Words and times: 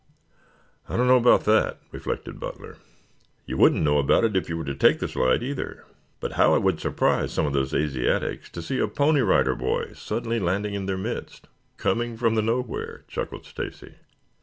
"I 0.89 0.97
don't 0.97 1.05
know 1.05 1.15
about 1.15 1.43
that," 1.43 1.77
reflected 1.91 2.39
Butler. 2.39 2.77
"You 3.45 3.55
wouldn't 3.57 3.83
know 3.83 3.99
about 3.99 4.23
it 4.23 4.35
if 4.35 4.49
you 4.49 4.57
were 4.57 4.65
to 4.65 4.73
take 4.73 4.97
the 4.97 5.07
slide, 5.07 5.43
either. 5.43 5.85
But 6.19 6.31
how 6.31 6.55
it 6.55 6.63
would 6.63 6.79
surprise 6.79 7.31
some 7.31 7.45
of 7.45 7.53
those 7.53 7.71
Asiatics 7.71 8.49
to 8.53 8.63
see 8.63 8.79
a 8.79 8.87
Pony 8.87 9.21
Rider 9.21 9.53
Boy 9.53 9.93
suddenly 9.93 10.39
landing 10.39 10.73
in 10.73 10.87
their 10.87 10.97
midst, 10.97 11.45
coming 11.77 12.17
from 12.17 12.33
the 12.33 12.41
nowhere," 12.41 13.03
chuckled 13.07 13.45
Stacy. 13.45 13.93